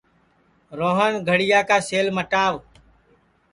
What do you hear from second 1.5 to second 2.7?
کا سیل مٹاوَ